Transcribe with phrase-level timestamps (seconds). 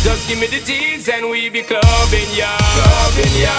[0.00, 2.48] Just give me the G's and we be clubbing, yo.
[2.48, 3.52] Clubbing, yo.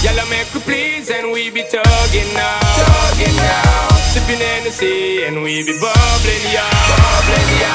[0.00, 2.60] Y'all make we please and we be tugging now.
[2.80, 3.92] Tugging now.
[4.08, 6.64] Sipping Hennessy and we be bubbling, yo.
[6.64, 7.72] Bubbling, yo.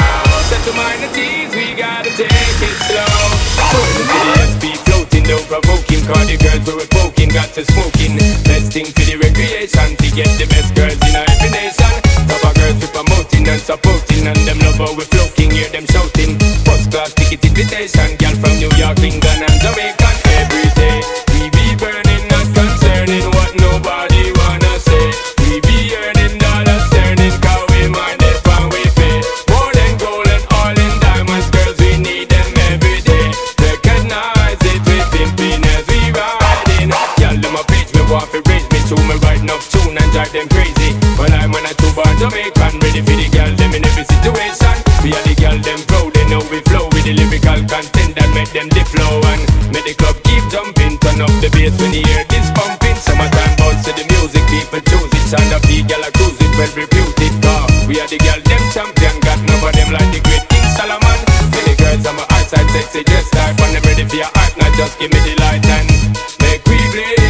[0.49, 3.05] Set to mind the G's, we gotta take it slow.
[3.53, 4.05] So the
[4.49, 6.01] SP floating, don't provoking.
[6.07, 8.15] Cause the girls we were poking, got to smoking.
[8.47, 11.93] Best thing for the recreation, to get the best girls in every nation.
[12.31, 14.06] Proper girls we promoting and supporting,
[17.77, 18.17] invitation.
[18.17, 20.09] Girl from New York, England and Jamaica
[20.41, 21.01] every day.
[21.33, 25.13] We be burning, not concerning what nobody wanna say.
[25.39, 29.21] We be earning dollars, turning cause we mind it when we pay.
[29.53, 33.29] More than gold and oil and diamonds, girls we need them every day.
[33.61, 36.89] Recognize it, we pimping as we riding.
[37.21, 40.11] Y'all them a preach me, want to raise me to me right enough tune and
[40.11, 40.97] drive them crazy.
[41.17, 43.36] But I'm when I two born Jamaican, ready for the
[50.49, 50.97] jumping.
[50.99, 52.97] Turn up the bass when you hear this pumping.
[52.97, 55.25] Summertime bounce to the music, people choose it.
[55.27, 57.33] Sound of the girl I cruise it, well reputed.
[57.43, 57.67] Car.
[57.87, 61.19] We are the girl them champion, got of them like the great King Solomon.
[61.51, 64.53] Many girls on my eyesight sexy, just type and I'm ready for your art.
[64.57, 65.87] Now just give me the light and
[66.41, 67.26] make we blaze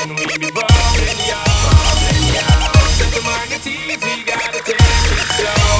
[0.00, 1.36] We be bubbling, yo.
[2.96, 3.20] Set the
[4.24, 5.76] gotta take it slow.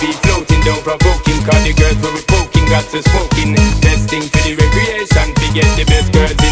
[0.00, 0.48] Be don't
[1.64, 2.00] the girls
[2.70, 3.52] got to smoking.
[3.84, 6.47] Best thing for the recreation, we get the best girls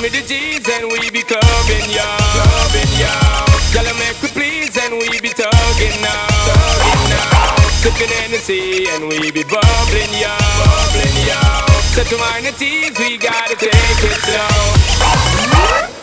[0.00, 2.06] give me the G's and we be clubbing, yo.
[2.06, 3.10] Clubbing, yo.
[3.74, 6.26] Y'all make we please and we be tugging now.
[6.46, 7.56] Tugging now.
[7.82, 10.30] Sipping Hennessy and we be bubbling, yo.
[10.62, 11.40] Bubbling, yo.
[11.94, 15.97] Set to mind the teams, we gotta take it slow.